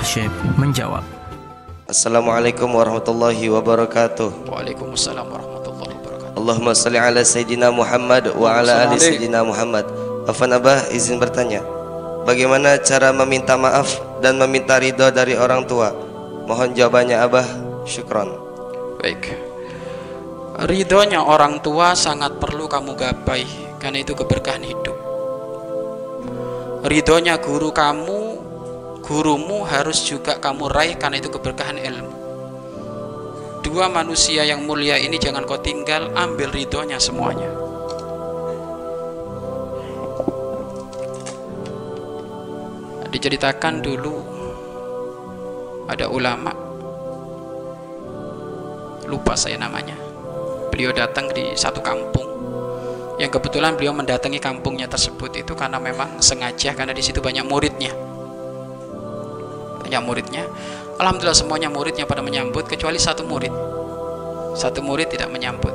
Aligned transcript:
Syekh 0.00 0.32
menjawab. 0.56 1.04
Assalamualaikum 1.84 2.72
warahmatullahi 2.72 3.52
wabarakatuh. 3.52 4.48
Waalaikumsalam 4.48 5.28
warahmatullahi 5.28 5.92
wabarakatuh. 6.00 6.36
Allahumma 6.40 6.72
salli 6.72 6.96
ala 6.96 7.20
Sayyidina 7.20 7.68
Muhammad 7.68 8.32
wa 8.32 8.48
ala 8.48 8.88
ali 8.88 8.96
Sayyidina 8.96 9.44
Muhammad. 9.44 9.84
Afan 10.24 10.56
Abah 10.56 10.88
izin 10.94 11.20
bertanya. 11.20 11.60
Bagaimana 12.24 12.80
cara 12.80 13.12
meminta 13.12 13.60
maaf 13.60 14.00
dan 14.24 14.40
meminta 14.40 14.80
ridho 14.80 15.08
dari 15.12 15.36
orang 15.36 15.68
tua? 15.68 15.92
Mohon 16.48 16.72
jawabannya 16.72 17.16
Abah. 17.20 17.46
Syukron. 17.84 18.32
Baik. 19.00 19.36
Ridhonya 20.60 21.24
orang 21.24 21.64
tua 21.64 21.96
sangat 21.96 22.36
perlu 22.36 22.68
kamu 22.68 22.92
gapai 22.96 23.44
karena 23.80 24.04
itu 24.04 24.12
keberkahan 24.12 24.60
hidup. 24.60 24.96
Ridhonya 26.84 27.40
guru 27.40 27.72
kamu, 27.72 28.19
gurumu 29.10 29.66
harus 29.66 30.06
juga 30.06 30.38
kamu 30.38 30.70
raih 30.70 30.94
karena 30.94 31.18
itu 31.18 31.34
keberkahan 31.34 31.82
ilmu. 31.82 32.14
Dua 33.66 33.90
manusia 33.90 34.46
yang 34.46 34.62
mulia 34.62 35.02
ini 35.02 35.18
jangan 35.18 35.42
kau 35.50 35.58
tinggal, 35.58 36.14
ambil 36.14 36.54
ridhonya 36.54 37.02
semuanya. 37.02 37.50
Diceritakan 43.10 43.82
dulu 43.82 44.14
ada 45.90 46.06
ulama 46.06 46.54
lupa 49.10 49.34
saya 49.34 49.58
namanya 49.58 49.98
beliau 50.70 50.94
datang 50.94 51.26
di 51.34 51.58
satu 51.58 51.82
kampung 51.82 52.30
yang 53.18 53.26
kebetulan 53.26 53.74
beliau 53.74 53.90
mendatangi 53.90 54.38
kampungnya 54.38 54.86
tersebut 54.86 55.34
itu 55.34 55.58
karena 55.58 55.82
memang 55.82 56.22
sengaja 56.22 56.70
karena 56.78 56.94
di 56.94 57.02
situ 57.02 57.18
banyak 57.18 57.42
muridnya 57.42 58.09
banyak 59.90 60.06
muridnya. 60.06 60.46
Alhamdulillah 61.02 61.34
semuanya 61.34 61.66
muridnya 61.66 62.06
pada 62.06 62.22
menyambut 62.22 62.70
kecuali 62.70 62.94
satu 62.94 63.26
murid. 63.26 63.50
Satu 64.54 64.86
murid 64.86 65.10
tidak 65.10 65.34
menyambut. 65.34 65.74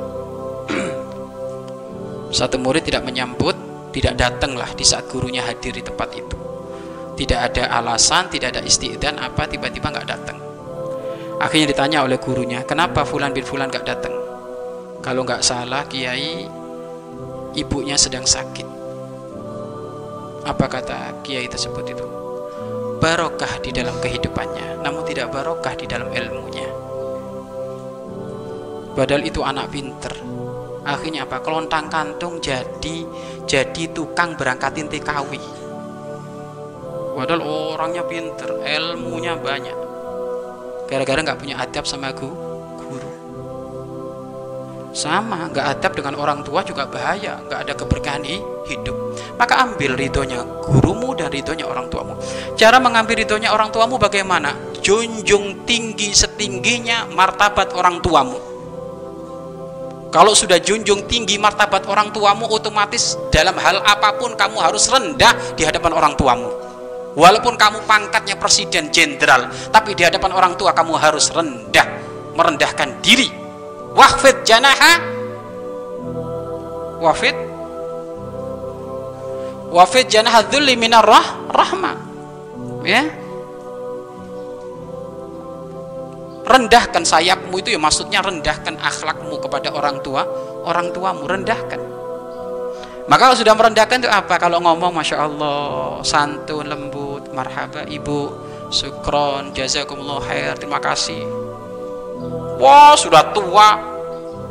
Satu 2.32 2.56
murid 2.56 2.88
tidak 2.88 3.04
menyambut 3.04 3.54
tidak 3.92 4.16
datanglah 4.16 4.72
di 4.72 4.88
saat 4.88 5.04
gurunya 5.12 5.44
hadir 5.44 5.76
di 5.76 5.84
tempat 5.84 6.08
itu. 6.16 6.36
Tidak 7.16 7.38
ada 7.38 7.76
alasan 7.76 8.32
tidak 8.32 8.56
ada 8.56 8.64
istiqdan 8.64 9.20
apa 9.20 9.44
tiba-tiba 9.44 9.92
nggak 9.92 10.08
datang. 10.08 10.40
Akhirnya 11.36 11.76
ditanya 11.76 11.98
oleh 12.08 12.16
gurunya 12.16 12.64
kenapa 12.64 13.04
fulan 13.04 13.36
bin 13.36 13.44
fulan 13.44 13.68
nggak 13.68 13.84
datang? 13.84 14.16
Kalau 15.04 15.28
nggak 15.28 15.44
salah 15.44 15.84
kiai 15.84 16.48
ibunya 17.52 18.00
sedang 18.00 18.24
sakit. 18.24 18.68
Apa 20.44 20.66
kata 20.66 21.20
kiai 21.24 21.48
tersebut 21.48 21.84
itu 21.88 22.25
barokah 22.98 23.60
di 23.60 23.70
dalam 23.72 23.96
kehidupannya 24.00 24.80
namun 24.80 25.02
tidak 25.04 25.32
barokah 25.32 25.74
di 25.74 25.86
dalam 25.88 26.08
ilmunya. 26.12 26.68
Padahal 28.96 29.22
itu 29.28 29.44
anak 29.44 29.68
pinter. 29.68 30.14
Akhirnya 30.86 31.26
apa? 31.26 31.42
Kelontang 31.42 31.90
kantung 31.90 32.38
jadi 32.40 33.04
jadi 33.44 33.84
tukang 33.92 34.38
berangkatin 34.38 34.88
TKW 34.88 35.56
padahal 37.16 37.40
orangnya 37.40 38.04
pinter 38.04 38.60
ilmunya 38.60 39.40
banyak. 39.40 39.78
Gara-gara 40.86 41.24
nggak 41.24 41.40
punya 41.40 41.56
adab 41.56 41.88
sama 41.88 42.12
guru. 42.12 42.36
Sama 44.92 45.48
nggak 45.48 45.66
adab 45.80 45.92
dengan 45.96 46.14
orang 46.20 46.44
tua 46.44 46.60
juga 46.60 46.84
bahaya. 46.84 47.40
Nggak 47.48 47.60
ada 47.66 47.72
keberkahan 47.72 48.22
hidup 48.68 48.96
maka 49.36 49.68
ambil 49.68 49.94
ridhonya 49.96 50.40
gurumu 50.64 51.12
dan 51.12 51.28
ridhonya 51.28 51.68
orang 51.68 51.86
tuamu. 51.92 52.16
Cara 52.56 52.80
mengambil 52.80 53.20
ridhonya 53.20 53.52
orang 53.52 53.68
tuamu 53.68 54.00
bagaimana? 54.00 54.56
Junjung 54.80 55.68
tinggi 55.68 56.16
setingginya 56.16 57.08
martabat 57.12 57.76
orang 57.76 58.00
tuamu. 58.00 58.40
Kalau 60.08 60.32
sudah 60.32 60.56
junjung 60.56 61.04
tinggi 61.04 61.36
martabat 61.36 61.84
orang 61.84 62.08
tuamu 62.08 62.48
otomatis 62.48 63.20
dalam 63.28 63.52
hal 63.60 63.84
apa 63.84 64.16
pun 64.16 64.32
kamu 64.32 64.56
harus 64.56 64.88
rendah 64.88 65.36
di 65.52 65.68
hadapan 65.68 65.92
orang 65.92 66.16
tuamu. 66.16 66.48
Walaupun 67.16 67.56
kamu 67.56 67.84
pangkatnya 67.88 68.36
presiden 68.36 68.92
jenderal 68.92 69.48
tapi 69.72 69.96
di 69.96 70.04
hadapan 70.04 70.32
orang 70.36 70.52
tua 70.56 70.72
kamu 70.72 70.96
harus 70.96 71.28
rendah 71.32 71.84
merendahkan 72.32 73.00
diri. 73.04 73.28
Wahfid 73.92 74.44
janaha. 74.44 75.16
Wafid 76.96 77.45
wafid 79.70 80.06
janaha 80.10 80.46
dhulli 80.46 80.78
minar 80.78 81.02
rah, 81.02 81.26
rahmah 81.50 81.96
ya. 82.86 83.02
Rendahkan 86.46 87.02
sayapmu 87.02 87.58
itu 87.58 87.74
ya 87.74 87.80
maksudnya 87.82 88.22
rendahkan 88.22 88.78
akhlakmu 88.78 89.42
kepada 89.42 89.74
orang 89.74 89.98
tua 89.98 90.22
orang 90.62 90.94
tuamu 90.94 91.26
rendahkan. 91.26 91.82
Maka 93.06 93.30
kalau 93.30 93.38
sudah 93.38 93.54
merendahkan 93.54 94.02
itu 94.02 94.10
apa? 94.10 94.34
Kalau 94.38 94.62
ngomong 94.62 94.94
masya 94.94 95.26
Allah 95.26 96.02
santun 96.06 96.66
lembut 96.70 97.30
marhaba 97.34 97.86
ibu 97.86 98.30
sukron 98.70 99.54
jazakumullah 99.54 100.22
khair 100.22 100.54
terima 100.58 100.78
kasih. 100.78 101.22
Wah 102.62 102.94
sudah 102.94 103.30
tua 103.34 103.78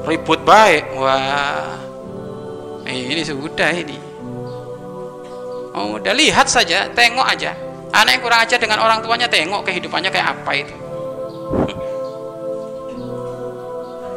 ribut 0.03 0.43
baik. 0.43 0.99
Wah 0.99 1.79
ini 2.87 3.23
sudah 3.23 3.71
ini 3.71 4.04
oh 5.75 5.99
udah 5.99 6.13
lihat 6.15 6.47
saja 6.47 6.87
tengok 6.95 7.27
aja. 7.27 7.53
Anak 7.95 8.19
yang 8.19 8.23
kurang 8.27 8.43
ajar 8.43 8.59
dengan 8.59 8.79
orang 8.83 8.99
tuanya 8.99 9.27
tengok 9.31 9.63
kehidupannya 9.63 10.09
kayak 10.11 10.27
apa 10.35 10.51
itu. 10.55 10.75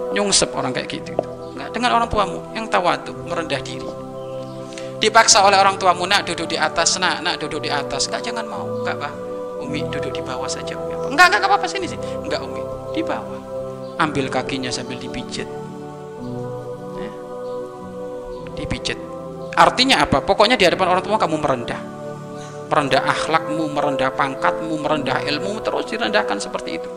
Nyungsep 0.14 0.50
orang 0.54 0.72
kayak 0.74 0.88
gitu 0.88 1.12
nggak 1.58 1.74
dengan 1.74 1.90
orang 1.98 2.06
tuamu 2.06 2.38
yang 2.54 2.70
tawadu 2.70 3.12
merendah 3.26 3.58
diri. 3.58 3.90
Dipaksa 5.02 5.42
oleh 5.42 5.58
orang 5.58 5.74
tuamu 5.74 6.06
nak 6.06 6.26
duduk 6.26 6.46
di 6.46 6.56
atas 6.58 6.98
nak 7.02 7.18
nak 7.22 7.42
duduk 7.42 7.58
di 7.58 7.70
atas. 7.70 8.06
Nggak 8.06 8.22
jangan 8.30 8.46
mau 8.46 8.62
nggak 8.86 8.96
bah 8.96 9.12
umi 9.58 9.82
duduk 9.90 10.14
di 10.14 10.22
bawah 10.22 10.46
saja 10.46 10.78
umi. 10.78 10.94
Enggak 11.10 11.34
enggak 11.34 11.50
apa 11.50 11.58
apa 11.58 11.66
sini 11.66 11.90
sih 11.90 11.98
enggak 11.98 12.40
umi 12.40 12.62
di 12.94 13.02
bawah. 13.02 13.42
Ambil 13.98 14.30
kakinya 14.30 14.70
sambil 14.70 14.94
dipijit. 15.02 15.50
Ya. 16.98 17.10
dipijit 18.54 18.98
artinya 19.58 20.06
apa? 20.06 20.22
Pokoknya 20.22 20.54
di 20.54 20.62
hadapan 20.62 20.94
orang 20.94 21.02
tua 21.02 21.18
kamu 21.18 21.36
merendah. 21.42 21.80
Merendah 22.70 23.02
akhlakmu 23.02 23.64
merendah 23.74 24.14
pangkatmu 24.14 24.78
merendah 24.78 25.18
ilmu 25.26 25.58
terus 25.66 25.90
direndahkan 25.90 26.38
seperti 26.38 26.70
itu. 26.78 26.90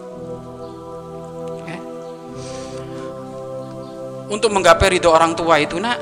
Untuk 4.31 4.47
menggapai 4.47 4.95
ridho 4.95 5.11
orang 5.11 5.35
tua 5.35 5.59
itu 5.59 5.75
nak 5.75 5.99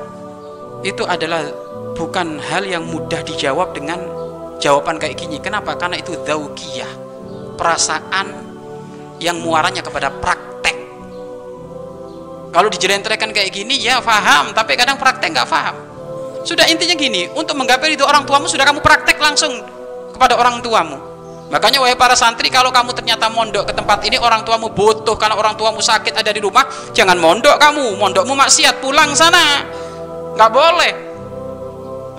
itu 0.86 1.02
adalah 1.02 1.50
bukan 1.98 2.38
hal 2.38 2.62
yang 2.62 2.86
mudah 2.86 3.26
dijawab 3.26 3.74
dengan 3.74 3.98
jawaban 4.62 5.02
kayak 5.02 5.18
gini. 5.18 5.42
Kenapa? 5.42 5.74
Karena 5.74 5.98
itu 5.98 6.14
zaukiyah. 6.14 7.10
Perasaan 7.58 8.28
yang 9.18 9.42
muaranya 9.42 9.82
kepada 9.82 10.14
praktek. 10.14 10.78
Kalau 12.54 12.70
dijelentrekan 12.70 13.34
kayak 13.34 13.50
gini 13.50 13.82
ya 13.82 13.98
faham. 13.98 14.54
Tapi 14.54 14.78
kadang 14.78 15.02
praktek 15.02 15.34
nggak 15.34 15.50
faham 15.50 15.89
sudah 16.44 16.66
intinya 16.72 16.96
gini 16.96 17.28
untuk 17.36 17.60
menggapai 17.60 17.96
ridho 17.96 18.08
orang 18.08 18.24
tuamu 18.24 18.48
sudah 18.48 18.64
kamu 18.64 18.80
praktek 18.80 19.20
langsung 19.20 19.52
kepada 20.16 20.40
orang 20.40 20.64
tuamu. 20.64 21.10
Makanya 21.50 21.82
wahai 21.82 21.98
para 21.98 22.14
santri 22.14 22.54
kalau 22.54 22.70
kamu 22.70 22.94
ternyata 22.94 23.26
mondok 23.26 23.66
ke 23.66 23.74
tempat 23.74 24.06
ini 24.06 24.22
orang 24.22 24.46
tuamu 24.46 24.70
butuh. 24.70 25.18
Karena 25.18 25.34
orang 25.34 25.58
tuamu 25.58 25.82
sakit 25.82 26.14
ada 26.14 26.30
di 26.30 26.38
rumah, 26.38 26.62
jangan 26.94 27.18
mondok 27.18 27.58
kamu, 27.58 27.98
mondokmu 27.98 28.38
maksiat, 28.38 28.78
pulang 28.78 29.18
sana. 29.18 29.66
nggak 30.38 30.52
boleh. 30.54 30.94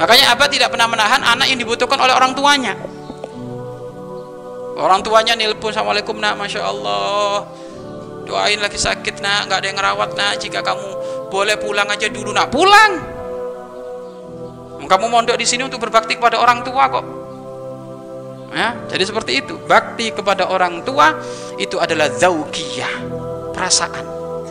Makanya 0.02 0.34
Abah 0.34 0.49
tidak 0.50 0.75
pernah 0.75 0.90
menahan 0.90 1.23
anak 1.23 1.46
yang 1.46 1.62
dibutuhkan 1.62 1.96
oleh 2.02 2.11
orang 2.11 2.34
tuanya. 2.34 2.75
Orang 4.81 5.05
tuanya 5.05 5.37
nilpun 5.37 5.70
Assalamualaikum 5.70 6.16
nak, 6.19 6.34
Masya 6.40 6.61
Allah. 6.66 7.46
Doain 8.26 8.58
lagi 8.58 8.81
sakit 8.81 9.23
nak, 9.23 9.46
nggak 9.46 9.58
ada 9.62 9.66
yang 9.69 9.78
ngerawat 9.78 10.11
nak. 10.19 10.32
Jika 10.43 10.64
kamu 10.64 10.88
boleh 11.31 11.55
pulang 11.61 11.87
aja 11.87 12.11
dulu 12.11 12.34
nak, 12.34 12.50
pulang 12.50 13.19
Kamu 14.86 15.06
mondok 15.08 15.36
di 15.36 15.46
sini 15.48 15.66
untuk 15.66 15.82
berbakti 15.82 16.16
kepada 16.16 16.40
orang 16.40 16.64
tua 16.64 16.88
kok. 16.88 17.04
Ya 18.50 18.74
jadi 18.90 19.04
seperti 19.06 19.32
itu. 19.44 19.54
Bakti 19.66 20.10
kepada 20.10 20.50
orang 20.50 20.82
tua 20.82 21.14
itu 21.60 21.78
adalah 21.78 22.10
zaukiyah 22.10 22.92
perasaan 23.54 24.06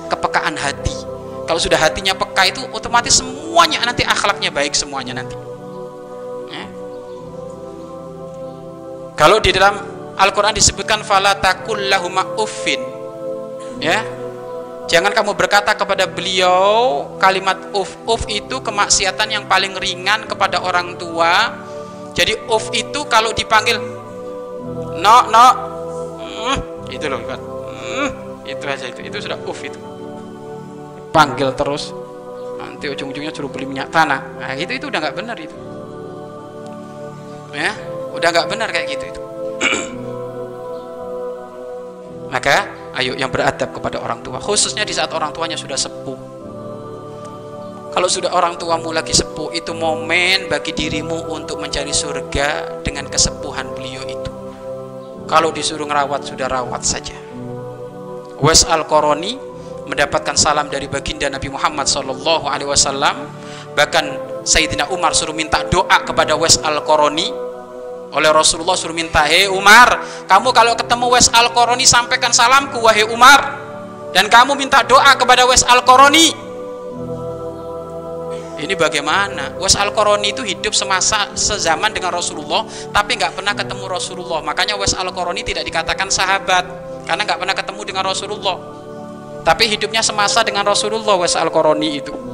kepekaan 0.07 0.55
hati. 0.55 0.95
Kalau 1.49 1.57
sudah 1.57 1.81
hatinya 1.81 2.13
peka 2.13 2.45
itu 2.47 2.61
otomatis 2.69 3.17
semuanya 3.17 3.81
nanti 3.81 4.05
akhlaknya 4.05 4.53
baik 4.53 4.77
semuanya 4.77 5.17
nanti. 5.17 5.35
Ya. 6.49 6.65
kalau 9.13 9.37
di 9.37 9.53
dalam 9.53 9.77
Al-Quran 10.17 10.55
disebutkan 10.55 11.01
fala 11.03 11.35
takullahuma 11.37 12.37
uffin. 12.39 12.79
Ya 13.79 14.03
jangan 14.89 15.13
kamu 15.13 15.37
berkata 15.37 15.77
kepada 15.77 16.09
beliau 16.09 17.05
kalimat 17.21 17.69
uf 17.77 17.93
uf 18.09 18.25
itu 18.25 18.57
kemaksiatan 18.59 19.29
yang 19.29 19.45
paling 19.45 19.77
ringan 19.77 20.25
kepada 20.25 20.65
orang 20.65 20.97
tua. 20.97 21.53
Jadi 22.17 22.35
off 22.49 22.73
itu 22.73 23.05
kalau 23.05 23.31
dipanggil 23.31 23.77
no 24.99 25.17
no 25.29 25.47
itu 26.89 27.05
loh 27.05 27.21
hmm, 27.21 28.09
itu 28.49 28.63
aja 28.65 28.89
itu. 28.89 28.99
Itu 29.05 29.21
sudah 29.21 29.37
uff 29.45 29.61
itu. 29.61 29.77
Panggil 31.13 31.53
terus. 31.53 31.93
Nanti 32.57 32.89
ujung-ujungnya 32.89 33.31
suruh 33.31 33.47
beli 33.47 33.69
minyak 33.69 33.93
tanah. 33.93 34.41
Nah 34.41 34.51
itu 34.57 34.73
itu 34.73 34.89
udah 34.89 34.99
nggak 34.99 35.15
benar 35.15 35.37
itu. 35.37 35.55
Ya 37.53 37.77
udah 38.09 38.29
nggak 38.33 38.47
benar 38.49 38.67
kayak 38.73 38.87
gitu 38.97 39.05
itu. 39.05 39.21
Maka 42.33 42.78
ayo 42.97 43.13
yang 43.13 43.29
beradab 43.29 43.69
kepada 43.75 44.01
orang 44.01 44.25
tua 44.25 44.41
khususnya 44.41 44.81
di 44.81 44.95
saat 44.95 45.13
orang 45.13 45.29
tuanya 45.29 45.59
sudah 45.59 45.77
sepuh. 45.77 46.39
Kalau 47.89 48.05
sudah 48.05 48.31
orang 48.37 48.53
tuamu 48.55 48.93
lagi 48.93 49.11
sepuh 49.11 49.49
itu 49.51 49.73
momen 49.73 50.45
bagi 50.45 50.77
dirimu 50.77 51.25
untuk 51.33 51.57
mencari 51.57 51.89
surga 51.89 52.79
dengan 52.85 53.09
kesepuhan 53.09 53.73
beliau 53.73 54.05
itu. 54.05 54.31
Kalau 55.25 55.49
disuruh 55.49 55.89
ngerawat 55.89 56.21
sudah 56.21 56.47
rawat 56.47 56.85
saja. 56.85 57.17
Wes 58.39 58.63
al-Qarani 58.63 59.35
mendapatkan 59.89 60.37
salam 60.37 60.69
dari 60.69 60.85
baginda 60.85 61.27
Nabi 61.33 61.49
Muhammad 61.49 61.89
Wasallam. 61.89 63.25
Bahkan 63.73 64.05
Sayyidina 64.45 64.93
Umar 64.93 65.17
suruh 65.17 65.33
minta 65.33 65.65
doa 65.65 66.05
kepada 66.05 66.37
Wes 66.37 66.61
al-Qarani 66.61 67.48
oleh 68.09 68.29
Rasulullah 68.33 68.73
suruh 68.73 68.95
minta 68.95 69.25
hei 69.25 69.45
Umar 69.49 70.01
kamu 70.25 70.49
kalau 70.53 70.73
ketemu 70.73 71.05
Wes 71.13 71.29
al-Qarani 71.29 71.85
sampaikan 71.85 72.33
salamku 72.33 72.81
wahai 72.81 73.05
Umar 73.05 73.57
dan 74.13 74.25
kamu 74.27 74.57
minta 74.57 74.81
doa 74.81 75.13
kepada 75.13 75.45
Wes 75.45 75.61
al-Qarani 75.61 76.49
ini 78.59 78.75
bagaimana? 78.75 79.55
Was 79.55 79.79
al 79.79 79.95
Qarani 79.95 80.35
itu 80.35 80.43
hidup 80.43 80.75
semasa 80.75 81.31
sezaman 81.31 81.95
dengan 81.95 82.11
Rasulullah, 82.11 82.67
tapi 82.91 83.15
nggak 83.15 83.39
pernah 83.39 83.55
ketemu 83.55 83.87
Rasulullah. 83.87 84.43
Makanya 84.43 84.75
Was 84.75 84.91
al 84.99 85.07
Qarani 85.15 85.47
tidak 85.47 85.63
dikatakan 85.63 86.11
sahabat, 86.11 86.67
karena 87.07 87.23
nggak 87.23 87.39
pernah 87.39 87.55
ketemu 87.55 87.81
dengan 87.87 88.03
Rasulullah. 88.11 88.57
Tapi 89.47 89.63
hidupnya 89.71 90.03
semasa 90.03 90.43
dengan 90.43 90.67
Rasulullah 90.67 91.15
Was 91.15 91.39
al 91.39 91.47
Qarani 91.47 92.03
itu. 92.03 92.28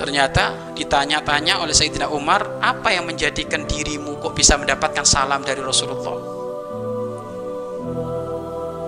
Ternyata 0.00 0.72
ditanya-tanya 0.72 1.60
oleh 1.60 1.76
Sayyidina 1.76 2.08
Umar, 2.08 2.56
apa 2.64 2.88
yang 2.88 3.04
menjadikan 3.04 3.68
dirimu 3.68 4.16
kok 4.16 4.32
bisa 4.32 4.56
mendapatkan 4.56 5.04
salam 5.04 5.44
dari 5.44 5.60
Rasulullah? 5.60 6.16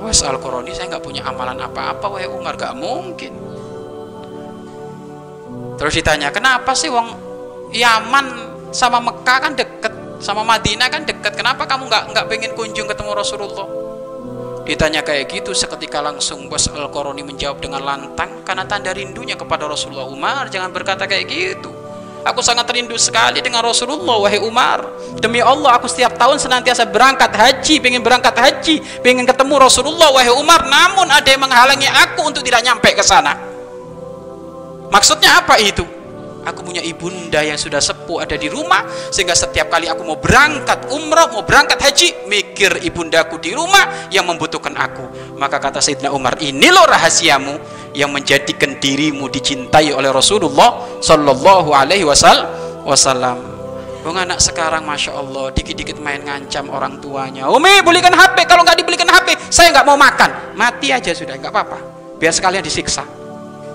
Was 0.00 0.24
al 0.24 0.40
Qarani 0.40 0.72
saya 0.72 0.96
nggak 0.96 1.04
punya 1.04 1.20
amalan 1.28 1.60
apa-apa, 1.60 2.08
wahai 2.08 2.24
Umar, 2.32 2.56
gak 2.56 2.72
mungkin 2.72 3.36
Terus 5.76 5.98
ditanya, 6.00 6.32
kenapa 6.32 6.72
sih 6.72 6.88
wong 6.88 7.12
Yaman 7.76 8.26
sama 8.72 8.96
Mekah 9.02 9.38
kan 9.40 9.52
deket, 9.52 9.92
sama 10.16 10.40
Madinah 10.48 10.88
kan 10.88 11.04
deket, 11.04 11.36
kenapa 11.36 11.68
kamu 11.68 11.92
nggak 11.92 12.04
nggak 12.12 12.26
pengen 12.28 12.52
kunjung 12.56 12.88
ketemu 12.88 13.12
Rasulullah? 13.12 13.68
Ditanya 14.62 15.02
kayak 15.02 15.26
gitu, 15.26 15.50
seketika 15.50 15.98
langsung 15.98 16.46
bos 16.46 16.70
al 16.70 16.86
Qaroni 16.86 17.26
menjawab 17.26 17.58
dengan 17.58 17.82
lantang 17.82 18.46
karena 18.46 18.62
tanda 18.62 18.94
rindunya 18.94 19.34
kepada 19.34 19.66
Rasulullah 19.66 20.06
Umar. 20.06 20.46
Jangan 20.46 20.70
berkata 20.70 21.06
kayak 21.10 21.26
gitu. 21.26 21.70
Aku 22.22 22.38
sangat 22.38 22.70
rindu 22.70 22.94
sekali 22.94 23.42
dengan 23.42 23.66
Rasulullah, 23.66 24.14
wahai 24.22 24.38
Umar. 24.38 24.86
Demi 25.18 25.42
Allah, 25.42 25.74
aku 25.74 25.90
setiap 25.90 26.14
tahun 26.14 26.38
senantiasa 26.38 26.86
berangkat 26.86 27.34
haji, 27.34 27.82
pengen 27.82 27.98
berangkat 27.98 28.38
haji, 28.38 29.02
pengen 29.02 29.26
ketemu 29.26 29.58
Rasulullah, 29.58 30.14
wahai 30.14 30.30
Umar. 30.30 30.62
Namun 30.62 31.10
ada 31.10 31.26
yang 31.26 31.42
menghalangi 31.42 31.90
aku 31.90 32.22
untuk 32.30 32.46
tidak 32.46 32.62
nyampe 32.62 32.94
ke 32.94 33.02
sana. 33.02 33.34
Maksudnya 34.94 35.42
apa 35.42 35.58
itu? 35.58 35.82
Aku 36.42 36.66
punya 36.66 36.82
ibunda 36.82 37.38
yang 37.38 37.54
sudah 37.54 37.78
sepuh 37.78 38.26
ada 38.26 38.34
di 38.34 38.50
rumah 38.50 38.82
sehingga 39.14 39.34
setiap 39.34 39.70
kali 39.70 39.86
aku 39.86 40.02
mau 40.02 40.18
berangkat 40.18 40.90
umrah, 40.90 41.30
mau 41.30 41.46
berangkat 41.46 41.78
haji, 41.78 42.26
mikir 42.26 42.82
ibundaku 42.82 43.38
di 43.38 43.54
rumah 43.54 44.10
yang 44.10 44.26
membutuhkan 44.26 44.74
aku. 44.74 45.36
Maka 45.38 45.62
kata 45.62 45.78
Sayyidina 45.78 46.10
Umar, 46.10 46.38
ini 46.42 46.66
loh 46.70 46.82
rahasiamu 46.82 47.54
yang 47.94 48.10
menjadikan 48.10 48.78
dirimu 48.82 49.30
dicintai 49.30 49.94
oleh 49.94 50.10
Rasulullah 50.10 50.98
Sallallahu 50.98 51.70
Alaihi 51.70 52.02
Wasallam. 52.06 53.38
Bang 54.02 54.18
anak 54.18 54.42
sekarang 54.42 54.82
masya 54.82 55.14
Allah 55.14 55.54
dikit-dikit 55.54 56.02
main 56.02 56.26
ngancam 56.26 56.66
orang 56.74 56.98
tuanya. 56.98 57.46
Umi 57.46 57.86
belikan 57.86 58.10
HP 58.10 58.50
kalau 58.50 58.66
nggak 58.66 58.82
dibelikan 58.82 59.06
HP 59.06 59.38
saya 59.46 59.70
nggak 59.70 59.86
mau 59.86 59.94
makan. 59.94 60.58
Mati 60.58 60.90
aja 60.90 61.14
sudah 61.14 61.38
nggak 61.38 61.54
apa-apa. 61.54 61.78
Biar 62.18 62.34
sekalian 62.34 62.66
disiksa. 62.66 63.06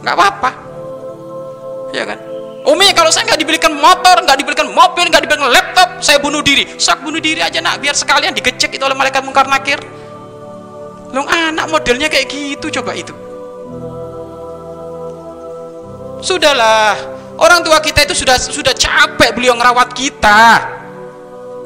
Nggak 0.03 0.15
apa-apa 0.19 0.67
ya 1.95 2.03
kan 2.03 2.19
Umi 2.65 2.89
kalau 2.97 3.13
saya 3.13 3.29
nggak 3.29 3.41
dibelikan 3.45 3.73
motor, 3.77 4.25
nggak 4.25 4.37
dibelikan 4.41 4.67
mobil, 4.73 5.05
nggak 5.13 5.23
dibelikan 5.23 5.51
laptop, 5.53 6.01
saya 6.01 6.17
bunuh 6.17 6.41
diri. 6.41 6.65
Sak 6.81 7.05
bunuh 7.05 7.21
diri 7.21 7.43
aja 7.43 7.61
nak, 7.61 7.77
biar 7.77 7.93
sekalian 7.93 8.33
digecek 8.33 8.73
itu 8.73 8.83
oleh 8.83 8.97
malaikat 8.97 9.21
mungkar 9.21 9.45
nakir. 9.45 9.77
Long 11.13 11.29
anak 11.29 11.69
modelnya 11.69 12.09
kayak 12.09 12.27
gitu 12.27 12.67
coba 12.81 12.97
itu. 12.97 13.13
Sudahlah, 16.19 16.97
orang 17.37 17.61
tua 17.61 17.77
kita 17.77 18.03
itu 18.09 18.17
sudah 18.17 18.35
sudah 18.41 18.73
capek 18.73 19.37
beliau 19.37 19.53
ngerawat 19.53 19.93
kita. 19.93 20.73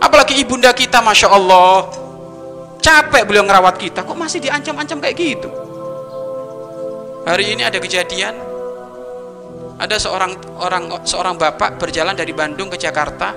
Apalagi 0.01 0.37
ibunda 0.37 0.75
kita, 0.75 0.99
masya 0.99 1.31
Allah, 1.31 1.87
capek 2.83 3.23
beliau 3.25 3.47
ngerawat 3.47 3.79
kita. 3.79 4.03
Kok 4.03 4.17
masih 4.17 4.43
diancam-ancam 4.43 4.99
kayak 5.01 5.15
gitu? 5.17 5.49
Hari 7.25 7.53
ini 7.53 7.61
ada 7.65 7.77
kejadian 7.77 8.50
ada 9.81 9.97
seorang 9.97 10.37
orang 10.61 11.01
seorang 11.01 11.41
bapak 11.41 11.81
berjalan 11.81 12.13
dari 12.13 12.37
Bandung 12.37 12.69
ke 12.69 12.77
Jakarta 12.77 13.33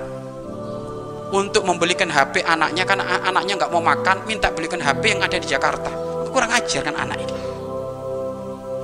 untuk 1.33 1.65
membelikan 1.65 2.05
HP 2.05 2.45
anaknya 2.45 2.85
karena 2.85 3.17
anaknya 3.25 3.57
nggak 3.57 3.71
mau 3.73 3.81
makan 3.81 4.29
minta 4.29 4.53
belikan 4.53 4.77
HP 4.77 5.17
yang 5.17 5.25
ada 5.25 5.41
di 5.41 5.47
Jakarta. 5.49 5.89
Kurang 6.29 6.53
ajar 6.53 6.85
kan 6.85 6.93
anak 6.93 7.17
ini. 7.17 7.33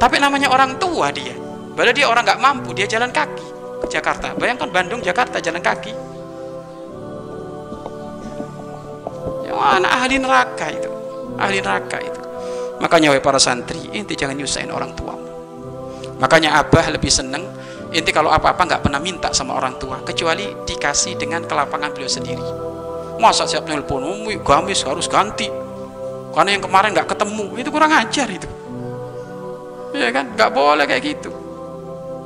Tapi 0.02 0.18
namanya 0.18 0.50
orang 0.50 0.82
tua 0.82 1.14
dia. 1.14 1.38
Padahal 1.78 1.94
dia 1.94 2.10
orang 2.10 2.26
nggak 2.26 2.42
mampu 2.42 2.74
dia 2.74 2.90
jalan 2.90 3.14
kaki 3.14 3.48
ke 3.86 3.88
Jakarta. 3.94 4.34
Bayangkan 4.34 4.74
Bandung 4.74 5.06
Jakarta 5.06 5.38
jalan 5.38 5.62
kaki. 5.62 5.94
Ya 9.46 9.54
anak 9.54 9.92
ahli 10.02 10.18
neraka 10.18 10.66
itu. 10.74 10.92
Ahli 11.38 11.62
neraka 11.62 12.02
itu. 12.02 12.22
Makanya 12.82 13.14
para 13.22 13.38
santri 13.38 13.94
inti 13.94 14.18
jangan 14.18 14.34
nyusahin 14.34 14.74
orang 14.74 14.98
tua 14.98 15.11
makanya 16.22 16.62
abah 16.62 16.94
lebih 16.94 17.10
seneng 17.10 17.44
inti 17.92 18.14
kalau 18.16 18.32
apa-apa 18.32 18.64
nggak 18.64 18.82
pernah 18.88 19.02
minta 19.04 19.36
sama 19.36 19.60
orang 19.60 19.76
tua 19.76 20.00
kecuali 20.06 20.48
dikasih 20.64 21.20
dengan 21.20 21.44
kelapangan 21.44 21.92
beliau 21.92 22.08
sendiri. 22.08 22.46
Masa 23.20 23.46
siap 23.46 23.68
nelpon 23.68 24.02
umi 24.02 24.40
gamis 24.40 24.88
harus 24.88 25.12
ganti. 25.12 25.52
Karena 26.32 26.56
yang 26.56 26.64
kemarin 26.64 26.96
nggak 26.96 27.12
ketemu 27.12 27.60
itu 27.60 27.70
kurang 27.70 27.92
ajar 27.92 28.28
itu. 28.32 28.48
Ya 29.92 30.08
kan? 30.16 30.32
Nggak 30.32 30.52
boleh 30.56 30.88
kayak 30.88 31.04
gitu. 31.04 31.30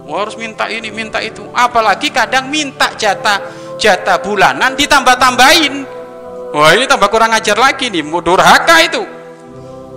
Harus 0.05 0.37
minta 0.37 0.69
ini 0.69 0.93
minta 0.93 1.17
itu. 1.17 1.41
Apalagi 1.49 2.13
kadang 2.13 2.53
minta 2.53 2.93
jatah 2.93 3.41
jatah 3.81 4.21
bulanan 4.21 4.77
ditambah 4.77 5.17
tambahin 5.19 5.83
wah 6.55 6.71
ini 6.71 6.87
tambah 6.87 7.11
kurang 7.11 7.35
ajar 7.35 7.59
lagi 7.59 7.89
nih 7.89 8.05
mau 8.05 8.21
durhaka 8.21 8.77
itu. 8.85 9.03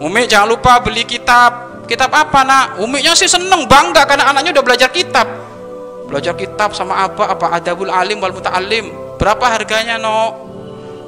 Umi 0.01 0.25
jangan 0.31 0.55
lupa 0.55 0.81
beli 0.81 1.05
kitab 1.05 1.68
kitab 1.89 2.13
apa 2.13 2.45
nak? 2.45 2.67
Umiknya 2.85 3.17
sih 3.17 3.27
seneng 3.27 3.65
bangga 3.65 4.05
karena 4.05 4.29
anaknya 4.29 4.61
udah 4.61 4.65
belajar 4.65 4.93
kitab. 4.93 5.27
Belajar 6.05 6.37
kitab 6.37 6.77
sama 6.77 7.09
apa 7.09 7.33
apa? 7.33 7.57
Adabul 7.57 7.89
alim 7.89 8.21
wal 8.21 8.37
muta'alim 8.37 9.17
berapa 9.19 9.45
harganya 9.51 9.99
no 9.99 10.47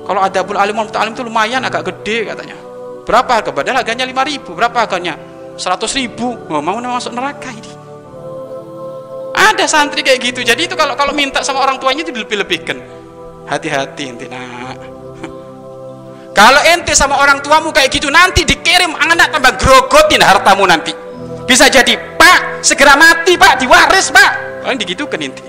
kalau 0.09 0.25
adabul 0.25 0.59
alim 0.59 0.75
wal 0.75 0.89
muta'alim 0.89 1.13
itu 1.13 1.23
lumayan 1.23 1.61
agak 1.63 1.93
gede 1.93 2.33
katanya. 2.33 2.57
Berapa 3.05 3.31
harga? 3.41 3.51
Padahal 3.53 3.83
harganya 3.85 4.05
5 4.07 4.31
ribu. 4.31 4.51
Berapa 4.57 4.87
harganya? 4.87 5.15
100 5.61 5.99
ribu. 6.01 6.37
Oh, 6.49 6.63
mau 6.63 6.79
masuk 6.79 7.13
neraka 7.13 7.53
ini? 7.53 7.73
Ada 9.35 9.65
santri 9.67 10.01
kayak 10.01 10.21
gitu. 10.21 10.41
Jadi 10.47 10.69
itu 10.69 10.75
kalau 10.79 10.95
kalau 10.97 11.13
minta 11.13 11.45
sama 11.45 11.65
orang 11.65 11.77
tuanya 11.81 12.07
itu 12.07 12.13
dilebih-lebihkan. 12.13 12.79
Hati-hati 13.51 14.05
inti 14.07 14.27
nak 14.31 14.79
kalau 16.41 16.65
ente 16.65 16.97
sama 16.97 17.21
orang 17.21 17.45
tuamu 17.45 17.69
kayak 17.69 17.93
gitu 17.93 18.09
nanti 18.09 18.49
dikirim 18.49 18.97
anak 18.97 19.29
tambah 19.29 19.61
grogotin 19.61 20.25
hartamu 20.25 20.65
nanti. 20.65 20.89
Bisa 21.45 21.69
jadi, 21.69 22.01
Pak, 22.17 22.65
segera 22.65 22.97
mati, 22.97 23.37
Pak, 23.37 23.61
diwaris, 23.61 24.09
Pak. 24.09 24.65
Oh, 24.65 24.73
kan 24.73 25.21
inti. 25.21 25.45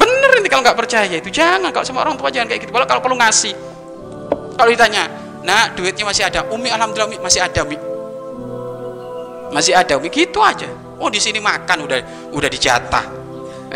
Bener 0.00 0.30
ini 0.40 0.48
kalau 0.48 0.64
nggak 0.64 0.78
percaya 0.80 1.12
itu 1.12 1.28
jangan 1.28 1.68
kalau 1.76 1.84
sama 1.84 2.08
orang 2.08 2.16
tua 2.16 2.32
jangan 2.32 2.48
kayak 2.48 2.64
gitu. 2.64 2.72
Kalau 2.72 2.88
kalau 2.88 3.04
perlu 3.04 3.20
ngasih. 3.20 3.52
Kalau 4.56 4.70
ditanya, 4.72 5.12
"Nah, 5.44 5.76
duitnya 5.76 6.08
masih 6.08 6.24
ada." 6.24 6.48
Umi 6.48 6.72
alhamdulillah 6.72 7.12
Umi 7.12 7.18
masih 7.20 7.40
ada, 7.44 7.60
Umi. 7.68 7.76
Masih 9.52 9.76
ada, 9.76 9.92
Umi. 10.00 10.08
Gitu 10.08 10.40
aja. 10.40 10.72
Oh, 10.96 11.12
di 11.12 11.20
sini 11.20 11.36
makan 11.36 11.84
udah 11.84 11.98
udah 12.32 12.48
dijatah. 12.48 13.04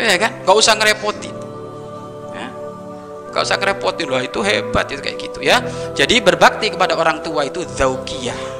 Ya 0.01 0.17
kan? 0.17 0.41
Gak 0.41 0.55
usah 0.57 0.73
ngerepotin 0.77 1.36
gak 3.37 3.45
usah 3.45 3.57
ngerepotin. 3.61 4.09
Loh 4.09 4.17
itu 4.17 4.41
hebat 4.41 4.89
itu 4.89 5.01
kayak 5.05 5.17
gitu 5.21 5.39
ya. 5.45 5.61
Jadi 5.93 6.17
berbakti 6.25 6.73
kepada 6.73 6.97
orang 6.97 7.21
tua 7.21 7.45
itu 7.45 7.61
zaukiyah. 7.61 8.57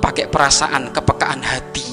Pakai 0.00 0.32
perasaan 0.32 0.88
kepekaan 0.88 1.44
hati. 1.44 1.84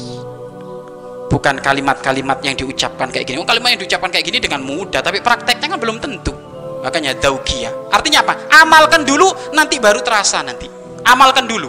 Bukan 1.27 1.59
kalimat-kalimat 1.59 2.39
yang 2.39 2.55
diucapkan 2.55 3.11
kayak 3.11 3.27
gini. 3.27 3.37
Oh, 3.43 3.43
kalimat 3.43 3.75
yang 3.75 3.83
diucapkan 3.83 4.07
kayak 4.07 4.23
gini 4.23 4.39
dengan 4.39 4.63
mudah 4.63 5.03
tapi 5.03 5.19
prakteknya 5.19 5.75
kan 5.75 5.79
belum 5.83 5.99
tentu. 5.99 6.31
Makanya 6.77 7.19
daukiyah 7.19 7.91
artinya 7.91 8.23
apa? 8.23 8.47
Amalkan 8.63 9.03
dulu 9.03 9.27
nanti 9.51 9.75
baru 9.83 9.99
terasa 9.99 10.39
nanti. 10.39 10.71
Amalkan 11.03 11.43
dulu. 11.43 11.67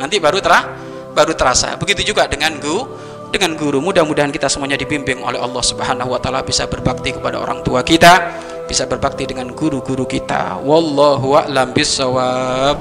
Nanti 0.00 0.16
baru 0.16 0.40
terah 0.40 0.64
baru 1.12 1.36
terasa. 1.36 1.76
Begitu 1.76 2.14
juga 2.14 2.24
dengan 2.24 2.56
guru 2.56 2.88
dengan 3.28 3.54
guru 3.56 3.78
mudah-mudahan 3.84 4.32
kita 4.32 4.48
semuanya 4.48 4.76
dibimbing 4.80 5.20
oleh 5.20 5.40
Allah 5.40 5.62
Subhanahu 5.64 6.12
wa 6.12 6.20
taala. 6.20 6.40
Bisa 6.44 6.64
berbakti 6.68 7.12
kepada 7.16 7.40
orang 7.40 7.60
tua 7.64 7.84
kita 7.84 8.34
bisa 8.68 8.84
berbakti 8.84 9.24
dengan 9.24 9.48
guru-guru 9.56 10.04
kita. 10.04 10.60
Wallahu 10.60 11.40
a'lam 11.40 11.72
bissawab 11.72 12.76